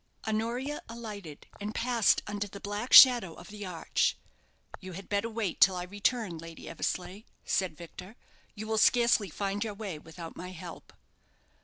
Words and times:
Honoria 0.27 0.81
alighted, 0.89 1.45
and 1.59 1.75
passed 1.75 2.23
under 2.25 2.47
the 2.47 2.59
black 2.59 2.91
shadow 2.91 3.35
of 3.35 3.49
the 3.49 3.67
arch. 3.67 4.17
"You 4.79 4.93
had 4.93 5.09
better 5.09 5.29
wait 5.29 5.61
till 5.61 5.75
I 5.75 5.83
return, 5.83 6.39
Lady 6.39 6.67
Eversleigh," 6.67 7.21
said 7.45 7.77
Victor. 7.77 8.15
"You 8.55 8.65
will 8.65 8.79
scarcely 8.79 9.29
find 9.29 9.63
your 9.63 9.75
way 9.75 9.99
without 9.99 10.35
my 10.35 10.49
help." 10.53 10.91